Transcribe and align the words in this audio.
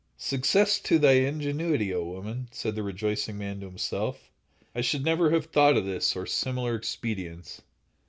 "Success 0.17 0.79
to 0.79 0.97
thy 0.97 1.11
ingenuity, 1.11 1.93
O 1.93 2.03
woman!" 2.03 2.47
said 2.51 2.73
the 2.73 2.81
rejoicing 2.81 3.37
man 3.37 3.59
to 3.59 3.67
himself; 3.67 4.31
"I 4.73 4.81
should 4.81 5.05
never 5.05 5.29
have 5.29 5.45
thought 5.45 5.77
of 5.77 5.85
this 5.85 6.15
or 6.15 6.25
similar 6.25 6.73
expedients." 6.75 7.61